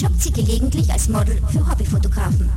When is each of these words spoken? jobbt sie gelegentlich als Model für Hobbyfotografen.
jobbt 0.00 0.22
sie 0.22 0.32
gelegentlich 0.32 0.90
als 0.90 1.08
Model 1.08 1.38
für 1.48 1.70
Hobbyfotografen. 1.70 2.48